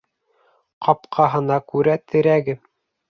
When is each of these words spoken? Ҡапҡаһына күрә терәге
Ҡапҡаһына 0.87 1.59
күрә 1.73 1.97
терәге 2.13 2.61